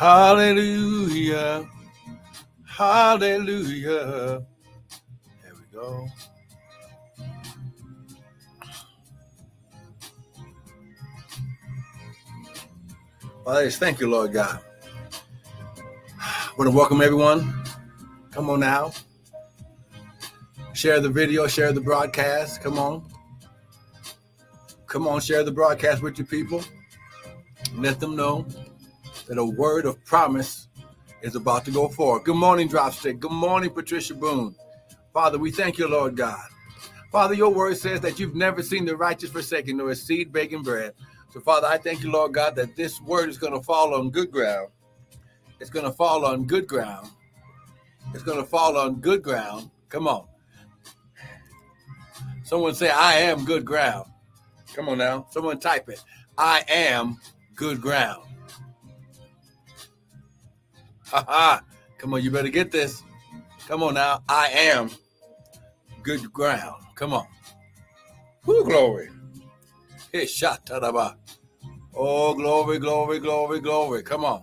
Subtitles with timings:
[0.00, 1.68] Hallelujah.
[2.64, 4.42] Hallelujah.
[5.42, 6.08] There we go.
[13.44, 14.60] Father, thank you, Lord God.
[16.18, 17.62] I want to welcome everyone.
[18.30, 18.92] Come on now.
[20.72, 22.62] Share the video, share the broadcast.
[22.62, 23.04] Come on.
[24.86, 26.64] Come on, share the broadcast with your people.
[27.74, 28.46] Let them know
[29.30, 30.66] that a word of promise
[31.22, 32.24] is about to go forward.
[32.24, 33.20] Good morning, Dropstick.
[33.20, 34.56] Good morning, Patricia Boone.
[35.14, 36.42] Father, we thank you, Lord God.
[37.12, 40.64] Father, your word says that you've never seen the righteous forsaken nor a seed begging
[40.64, 40.94] bread.
[41.32, 44.10] So, Father, I thank you, Lord God, that this word is going to fall on
[44.10, 44.70] good ground.
[45.60, 47.08] It's going to fall on good ground.
[48.12, 49.70] It's going to fall on good ground.
[49.90, 50.26] Come on.
[52.42, 54.10] Someone say, I am good ground.
[54.74, 55.28] Come on now.
[55.30, 56.02] Someone type it.
[56.36, 57.20] I am
[57.54, 58.24] good ground.
[61.12, 61.62] Ha.
[61.98, 63.02] Come on, you better get this.
[63.66, 64.22] Come on now.
[64.28, 64.90] I am
[66.02, 66.82] good ground.
[66.94, 67.26] Come on.
[68.42, 69.10] Who glory.
[70.12, 71.16] Hey, shot tadaba.
[71.94, 74.02] Oh, glory, glory, glory, glory.
[74.02, 74.42] Come on.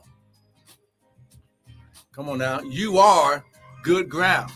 [2.12, 2.62] Come on now.
[2.62, 3.44] You are
[3.84, 4.52] good ground.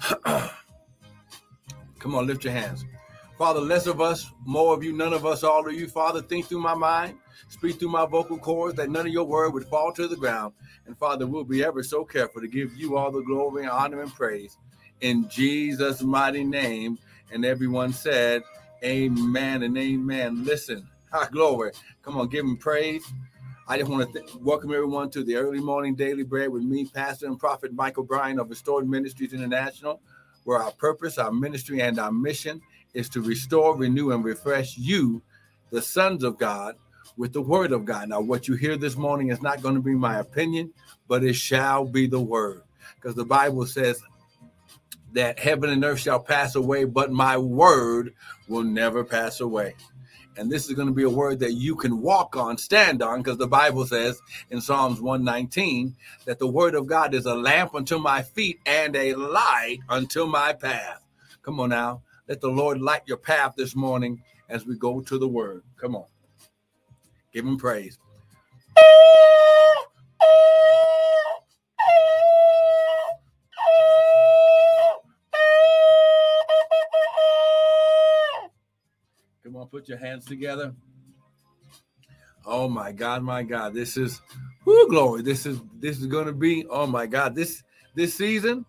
[0.24, 2.84] Come on, lift your hands.
[3.38, 5.88] Father, less of us, more of you, none of us, all of you.
[5.88, 9.54] Father, think through my mind, speak through my vocal cords, that none of your word
[9.54, 10.54] would fall to the ground.
[10.86, 14.02] And Father, we'll be ever so careful to give you all the glory and honor
[14.02, 14.56] and praise
[15.00, 16.98] in Jesus' mighty name.
[17.32, 18.42] And everyone said,
[18.82, 20.44] Amen and amen.
[20.44, 21.72] Listen, high ah, glory.
[22.02, 23.04] Come on, give him praise.
[23.66, 26.84] I just want to th- welcome everyone to the early morning daily bread with me,
[26.84, 30.02] Pastor and Prophet Michael Bryan of Restored Ministries International,
[30.44, 32.60] where our purpose, our ministry, and our mission
[32.92, 35.22] is to restore, renew, and refresh you,
[35.70, 36.76] the sons of God,
[37.16, 38.08] with the word of God.
[38.08, 40.72] Now, what you hear this morning is not going to be my opinion,
[41.08, 42.62] but it shall be the word.
[42.96, 44.02] Because the Bible says
[45.12, 48.14] that heaven and earth shall pass away, but my word
[48.48, 49.74] will never pass away.
[50.36, 53.22] And this is going to be a word that you can walk on, stand on,
[53.22, 55.94] because the Bible says in Psalms 119
[56.24, 60.26] that the word of God is a lamp unto my feet and a light unto
[60.26, 61.06] my path.
[61.42, 62.02] Come on now.
[62.26, 65.62] Let the Lord light your path this morning as we go to the word.
[65.76, 66.06] Come on.
[67.34, 67.98] Give him praise.
[79.42, 80.74] Come on, put your hands together.
[82.46, 83.74] Oh my God, my God.
[83.74, 84.22] This is
[84.64, 85.22] whoo glory.
[85.22, 87.64] This is this is gonna be, oh my God, this
[87.96, 88.64] this season.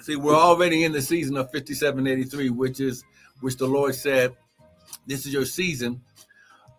[0.00, 3.04] See, we're already in the season of 5783, which is
[3.40, 4.34] which the Lord said,
[5.06, 6.00] This is your season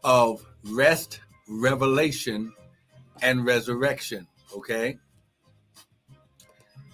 [0.04, 2.54] of rest, revelation,
[3.22, 4.28] and resurrection.
[4.56, 4.98] Okay.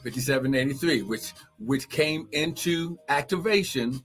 [0.03, 4.03] 5783, which which came into activation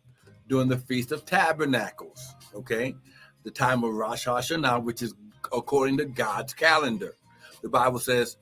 [0.49, 2.35] during the Feast of Tabernacles.
[2.55, 2.95] Okay.
[3.43, 5.15] The time of Rosh Hashanah, which is
[5.53, 7.15] according to God's calendar.
[7.63, 8.37] The Bible says,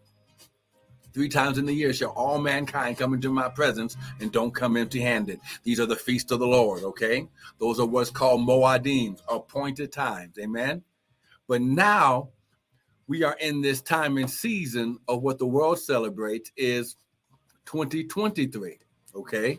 [1.18, 4.76] Three times in the year shall all mankind come into my presence and don't come
[4.76, 5.40] empty handed.
[5.64, 7.26] These are the feasts of the Lord, okay?
[7.58, 10.84] Those are what's called Moadim, appointed times, amen?
[11.48, 12.28] But now
[13.08, 16.94] we are in this time and season of what the world celebrates is
[17.64, 18.78] 2023,
[19.16, 19.58] okay?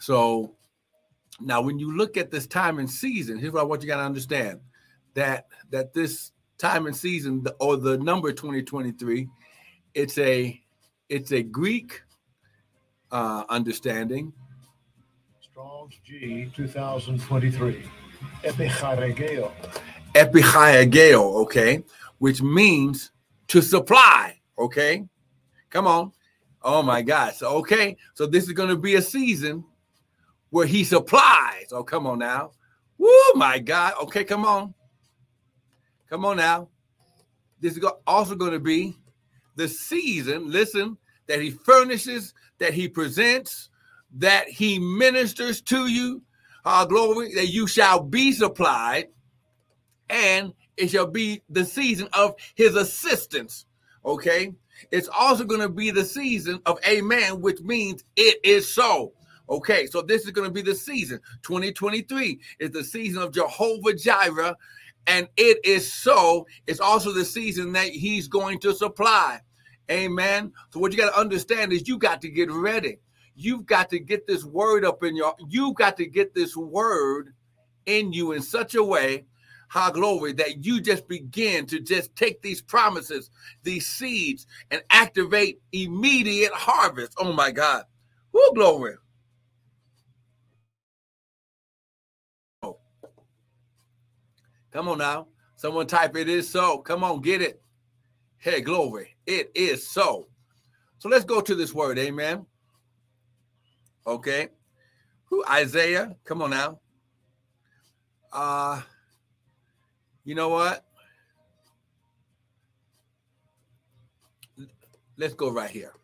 [0.00, 0.56] So
[1.38, 3.98] now when you look at this time and season, here's what I want you got
[3.98, 4.62] to understand
[5.14, 9.28] that that this time and season or the number 2023
[9.94, 10.60] it's a
[11.08, 12.02] it's a Greek
[13.10, 14.32] uh, understanding.
[15.40, 17.82] Strong's G 2023.
[18.44, 19.52] Epicharegeo.
[20.14, 21.82] Epichiageo, okay,
[22.18, 23.10] which means
[23.48, 25.04] to supply, okay?
[25.70, 26.12] Come on.
[26.62, 27.34] Oh my God.
[27.34, 29.64] So, okay, so this is going to be a season
[30.50, 31.66] where he supplies.
[31.72, 32.52] Oh, come on now.
[32.96, 33.94] Woo, my God.
[34.02, 34.74] Okay, come on.
[36.08, 36.68] Come on now.
[37.60, 38.96] This is also going to be
[39.58, 40.96] the season, listen,
[41.26, 43.68] that he furnishes, that he presents,
[44.16, 46.22] that he ministers to you,
[46.64, 49.08] our glory, that you shall be supplied,
[50.08, 53.66] and it shall be the season of his assistance.
[54.04, 54.54] Okay.
[54.92, 59.12] It's also going to be the season of amen, which means it is so.
[59.50, 61.20] Okay, so this is going to be the season.
[61.42, 64.54] 2023 is the season of Jehovah Jireh,
[65.08, 66.46] and it is so.
[66.68, 69.40] It's also the season that he's going to supply.
[69.90, 70.52] Amen.
[70.72, 72.98] So what you got to understand is you got to get ready.
[73.36, 75.34] You've got to get this word up in your.
[75.48, 77.34] you've got to get this word
[77.86, 79.26] in you in such a way
[79.68, 83.30] How glory that you just begin to just take these promises,
[83.64, 87.14] these seeds, and activate immediate harvest.
[87.18, 87.84] Oh my God.
[88.32, 88.96] Who glory.
[92.62, 92.78] Oh.
[94.72, 95.28] Come on now.
[95.56, 96.78] Someone type it is so.
[96.78, 97.62] Come on, get it.
[98.38, 99.16] Hey, glory.
[99.26, 100.28] It is so.
[100.98, 101.98] So let's go to this word.
[101.98, 102.46] Amen.
[104.06, 104.48] Okay.
[105.26, 106.16] Who Isaiah?
[106.24, 106.80] Come on now.
[108.32, 108.80] Uh
[110.24, 110.84] you know what?
[115.16, 115.94] Let's go right here.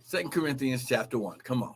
[0.00, 1.38] Second Corinthians chapter one.
[1.38, 1.74] Come on.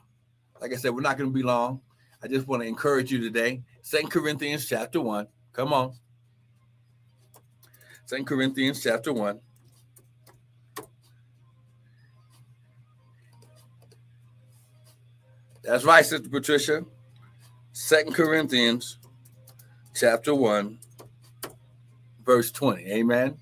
[0.60, 1.80] Like I said, we're not going to be long.
[2.22, 3.62] I just want to encourage you today.
[3.82, 5.28] Second Corinthians chapter one.
[5.52, 5.94] Come on.
[8.06, 9.40] Second Corinthians chapter one.
[15.68, 16.82] That's right, Sister Patricia.
[17.72, 18.96] Second Corinthians
[19.94, 20.78] chapter 1,
[22.24, 22.90] verse 20.
[22.90, 23.36] Amen.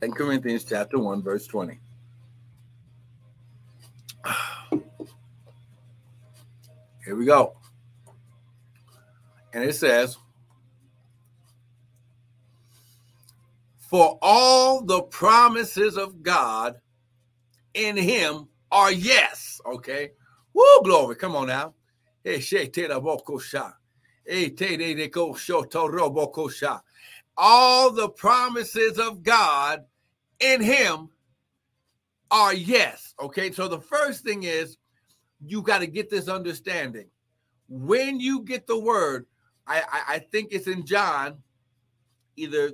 [0.00, 1.80] Second Corinthians chapter 1, verse 20.
[7.06, 7.56] Here we go.
[9.54, 10.18] And it says,
[13.88, 16.76] For all the promises of God
[17.74, 19.60] in him are yes.
[19.64, 20.10] Okay.
[20.54, 21.14] Woo, glory.
[21.16, 21.74] Come on now.
[27.36, 29.84] All the promises of God
[30.40, 31.10] in him
[32.30, 33.14] are yes.
[33.20, 33.52] Okay.
[33.52, 34.78] So the first thing is
[35.40, 37.06] you got to get this understanding.
[37.68, 39.26] When you get the word,
[39.66, 41.38] I, I, I think it's in John,
[42.36, 42.72] either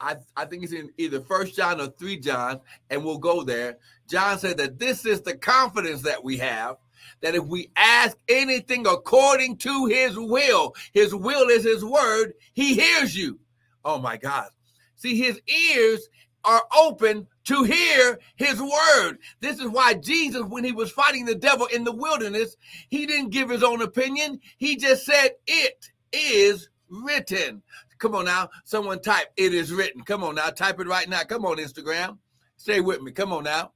[0.00, 3.78] I, I think it's in either First John or three John, and we'll go there.
[4.08, 6.76] John said that this is the confidence that we have
[7.20, 12.74] that if we ask anything according to his will, his will is his word, he
[12.74, 13.38] hears you.
[13.84, 14.48] Oh my God.
[14.96, 16.08] See, his ears
[16.44, 19.18] are open to hear his word.
[19.40, 22.56] This is why Jesus, when he was fighting the devil in the wilderness,
[22.88, 24.40] he didn't give his own opinion.
[24.56, 27.62] He just said, It is written.
[28.00, 28.48] Come on now.
[28.64, 30.02] Someone type, it is written.
[30.02, 30.48] Come on now.
[30.48, 31.22] Type it right now.
[31.22, 32.16] Come on, Instagram.
[32.56, 33.12] Stay with me.
[33.12, 33.72] Come on now.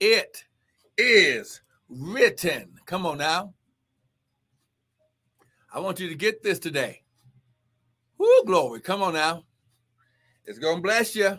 [0.00, 0.44] It
[0.96, 2.72] is written.
[2.86, 3.52] Come on now.
[5.72, 7.02] I want you to get this today.
[8.16, 8.80] Whoo, glory.
[8.80, 9.44] Come on now.
[10.46, 11.38] It's going to bless you.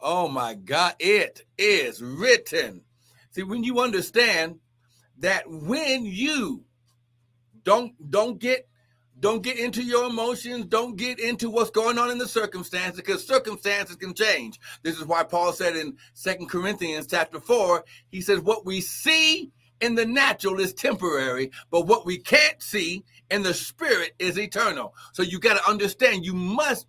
[0.00, 0.94] Oh my God.
[0.98, 2.82] It is written.
[3.32, 4.60] See, when you understand
[5.18, 6.64] that when you
[7.64, 8.68] don't don't get
[9.22, 10.66] don't get into your emotions.
[10.66, 14.58] Don't get into what's going on in the circumstances because circumstances can change.
[14.82, 19.52] This is why Paul said in Second Corinthians chapter 4, he says, What we see
[19.82, 24.94] in the natural is temporary, but what we can't see in the spirit is eternal.
[25.12, 26.86] So you got to understand you must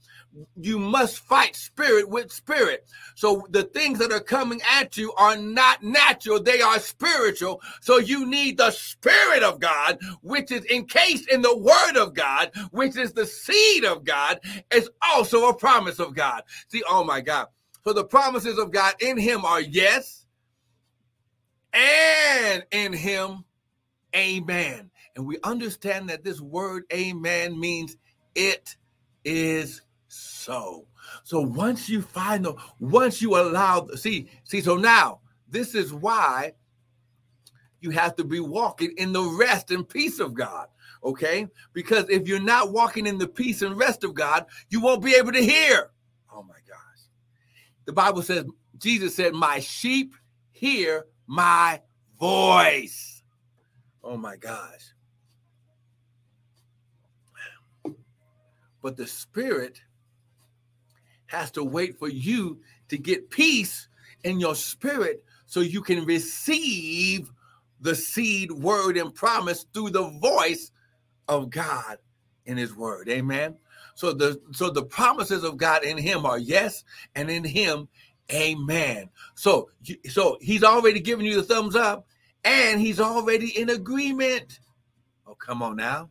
[0.60, 2.88] you must fight spirit with spirit.
[3.16, 7.62] So the things that are coming at you are not natural, they are spiritual.
[7.82, 12.52] So you need the spirit of God, which is encased in the word of God,
[12.72, 14.40] which is the seed of God,
[14.72, 16.42] is also a promise of God.
[16.68, 17.48] See, oh my God.
[17.84, 20.23] So the promises of God in him are yes,
[21.74, 23.44] and in him,
[24.16, 24.92] amen.
[25.16, 27.98] And we understand that this word amen means
[28.36, 28.76] it
[29.24, 30.88] is so.
[31.24, 36.54] So once you find the, once you allow, see, see, so now this is why
[37.80, 40.68] you have to be walking in the rest and peace of God.
[41.04, 41.48] Okay?
[41.74, 45.16] Because if you're not walking in the peace and rest of God, you won't be
[45.16, 45.92] able to hear.
[46.32, 47.08] Oh my gosh.
[47.86, 48.46] The Bible says,
[48.78, 50.16] Jesus said, My sheep
[50.52, 51.82] hear my
[52.20, 53.24] voice.
[54.04, 54.94] Oh my gosh.
[58.82, 59.82] But the Spirit
[61.28, 63.88] has to wait for you to get peace
[64.24, 67.32] in your spirit so you can receive
[67.82, 70.72] the seed, word, and promise through the voice
[71.28, 71.98] of God
[72.46, 73.10] in his word.
[73.10, 73.56] Amen.
[73.96, 76.84] So the so the promises of God in him are yes,
[77.16, 77.88] and in him,
[78.34, 79.10] amen.
[79.36, 79.70] So
[80.10, 82.08] so he's already given you the thumbs up,
[82.44, 84.60] and he's already in agreement.
[85.28, 86.10] Oh, come on now.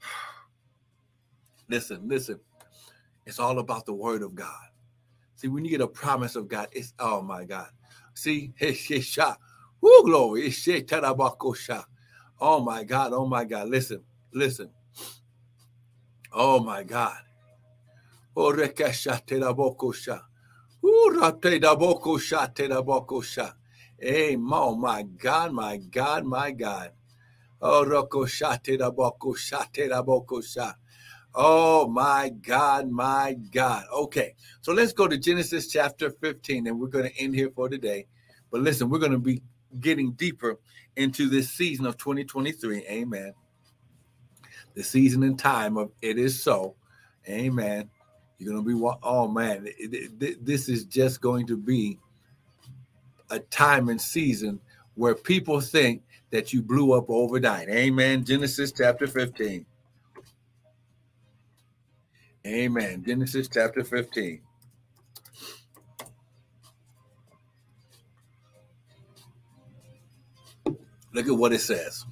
[1.68, 2.38] Listen, listen.
[3.24, 4.66] It's all about the word of God.
[5.36, 7.68] See, when you get a promise of God, it's oh my God.
[8.14, 8.52] See,
[9.80, 10.50] Woo, glory.
[12.40, 13.12] Oh my God.
[13.12, 13.68] Oh my God.
[13.68, 14.70] Listen, listen.
[16.32, 17.18] Oh my God.
[18.36, 18.48] Oh,
[20.84, 21.10] Oh
[24.76, 26.90] my God, my God, my God.
[27.60, 28.80] Oh, shate.
[31.34, 33.84] Oh my God, my God.
[33.92, 37.68] Okay, so let's go to Genesis chapter 15, and we're going to end here for
[37.68, 38.06] today.
[38.50, 39.42] But listen, we're going to be
[39.80, 40.58] getting deeper
[40.96, 42.86] into this season of 2023.
[42.88, 43.32] Amen.
[44.74, 46.74] The season and time of it is so.
[47.28, 47.88] Amen.
[48.42, 49.68] You're going to be, oh man,
[50.40, 51.98] this is just going to be
[53.30, 54.60] a time and season
[54.96, 57.68] where people think that you blew up overnight.
[57.68, 58.24] Amen.
[58.24, 59.64] Genesis chapter 15.
[62.44, 63.04] Amen.
[63.06, 64.40] Genesis chapter 15.
[71.12, 72.04] Look at what it says.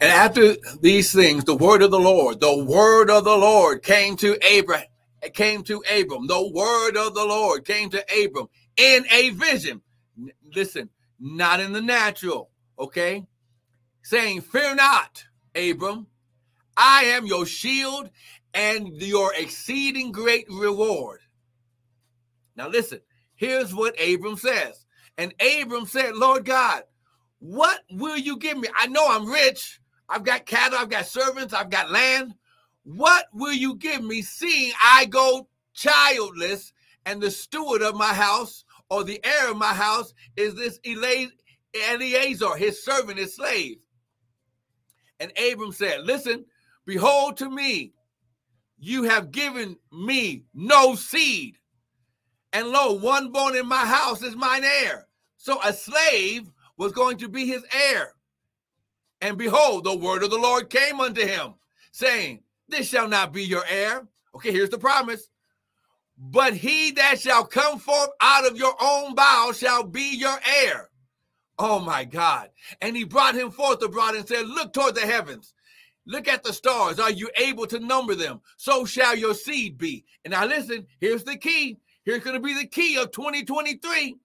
[0.00, 4.16] And after these things, the word of the Lord, the word of the Lord came
[4.16, 4.88] to Abraham,
[5.32, 6.26] came to Abram.
[6.26, 9.80] The word of the Lord came to Abram in a vision.
[10.54, 13.26] Listen, not in the natural, okay?
[14.02, 15.24] Saying, Fear not,
[15.54, 16.06] Abram.
[16.76, 18.10] I am your shield
[18.52, 21.20] and your exceeding great reward.
[22.54, 23.00] Now, listen,
[23.34, 24.84] here's what Abram says.
[25.16, 26.82] And Abram said, Lord God,
[27.38, 28.68] what will you give me?
[28.76, 29.80] I know I'm rich.
[30.08, 32.34] I've got cattle, I've got servants, I've got land.
[32.84, 36.72] What will you give me, seeing I go childless,
[37.04, 42.56] and the steward of my house or the heir of my house is this Eliezer,
[42.56, 43.78] his servant, his slave?
[45.18, 46.44] And Abram said, Listen,
[46.84, 47.92] behold to me,
[48.78, 51.56] you have given me no seed.
[52.52, 55.06] And lo, one born in my house is mine heir.
[55.36, 58.12] So a slave was going to be his heir.
[59.20, 61.54] And behold, the word of the Lord came unto him,
[61.92, 64.06] saying, This shall not be your heir.
[64.34, 65.28] Okay, here's the promise.
[66.18, 70.90] But he that shall come forth out of your own bowels shall be your heir.
[71.58, 72.50] Oh my God.
[72.80, 75.54] And he brought him forth abroad and said, Look toward the heavens.
[76.06, 77.00] Look at the stars.
[77.00, 78.40] Are you able to number them?
[78.56, 80.04] So shall your seed be.
[80.24, 81.78] And now listen, here's the key.
[82.04, 84.16] Here's going to be the key of 2023.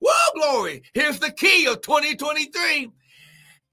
[0.00, 0.82] Whoa, glory.
[0.92, 2.90] Here's the key of 2023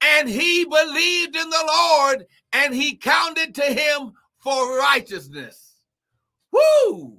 [0.02, 5.80] and he believed in the Lord, and he counted to him for righteousness.
[6.52, 7.18] Woo!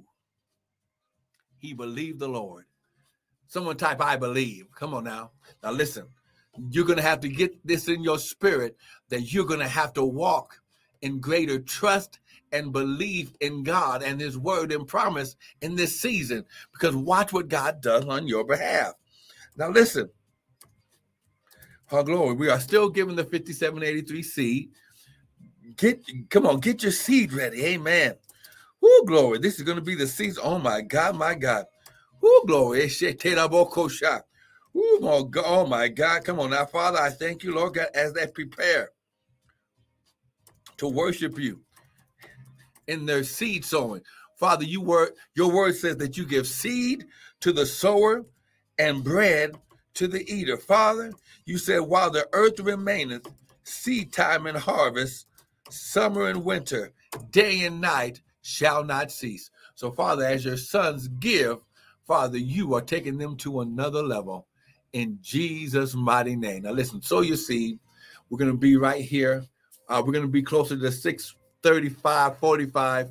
[1.58, 2.64] He believed the Lord.
[3.46, 4.66] Someone type, I believe.
[4.74, 5.32] Come on now.
[5.62, 6.06] Now listen,
[6.70, 8.76] you're going to have to get this in your spirit
[9.08, 10.60] that you're going to have to walk
[11.02, 12.20] in greater trust
[12.52, 17.48] and belief in God and His word and promise in this season because watch what
[17.48, 18.94] God does on your behalf.
[19.56, 20.10] Now, listen,
[21.92, 22.34] our glory.
[22.34, 24.70] We are still giving the 5783 seed.
[25.76, 27.64] Get come on, get your seed ready.
[27.64, 28.14] Amen.
[28.80, 29.38] Whoo, glory.
[29.38, 30.42] This is going to be the season.
[30.44, 31.66] Oh my God, my God.
[32.20, 32.90] Whoo, glory.
[32.90, 34.22] Oh,
[34.72, 35.44] Whoo, my God.
[35.46, 36.24] Oh my God.
[36.24, 36.98] Come on now, Father.
[36.98, 38.90] I thank you, Lord God, as they prepare
[40.78, 41.60] to worship you
[42.86, 44.02] in their seed sowing.
[44.36, 47.06] Father, you word your word says that you give seed
[47.40, 48.24] to the sower
[48.78, 49.56] and bread
[49.94, 50.56] to the eater.
[50.56, 51.12] Father,
[51.44, 53.26] you said, while the earth remaineth,
[53.64, 55.26] seed time and harvest,
[55.68, 56.92] summer and winter,
[57.30, 59.50] day and night shall not cease.
[59.74, 61.58] So, Father, as your sons give,
[62.06, 64.46] Father, you are taking them to another level
[64.92, 66.62] in Jesus' mighty name.
[66.62, 67.78] Now, listen, so you see,
[68.28, 69.44] We're going to be right here.
[69.88, 73.10] Uh, we're going to be closer to 635, 45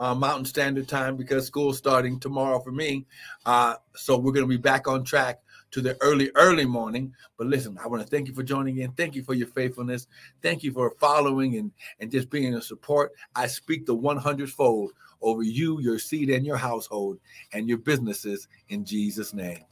[0.00, 3.06] uh, Mountain Standard Time because school's starting tomorrow for me.
[3.44, 5.40] Uh, so, we're going to be back on track
[5.72, 7.14] to the early, early morning.
[7.36, 8.92] But listen, I want to thank you for joining in.
[8.92, 10.06] Thank you for your faithfulness.
[10.42, 13.12] Thank you for following and, and just being a support.
[13.34, 17.18] I speak the 100 fold over you, your seed, and your household
[17.52, 19.64] and your businesses in Jesus' name.